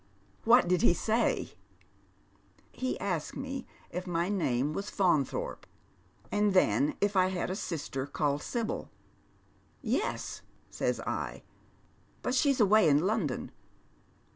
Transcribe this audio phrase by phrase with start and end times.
[0.45, 1.29] "What did he say?"
[2.59, 5.67] *'■ He asked me if my name was Faunthorpe,
[6.31, 8.89] and then if I had «sister called Sibyl.'
[9.99, 10.41] Yes,'
[10.71, 11.43] says I,'
[12.23, 13.51] but she's away in London.'